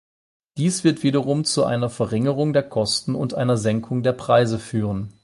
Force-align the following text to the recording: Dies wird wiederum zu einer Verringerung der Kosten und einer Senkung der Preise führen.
Dies 0.57 0.83
wird 0.83 1.03
wiederum 1.03 1.45
zu 1.45 1.63
einer 1.63 1.87
Verringerung 1.91 2.53
der 2.53 2.63
Kosten 2.67 3.13
und 3.13 3.35
einer 3.35 3.55
Senkung 3.55 4.01
der 4.01 4.13
Preise 4.13 4.57
führen. 4.57 5.13